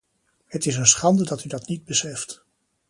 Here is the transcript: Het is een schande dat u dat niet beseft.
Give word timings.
Het 0.45 0.65
is 0.65 0.75
een 0.75 0.87
schande 0.87 1.23
dat 1.23 1.43
u 1.43 1.47
dat 1.47 1.67
niet 1.67 1.85
beseft. 1.85 2.43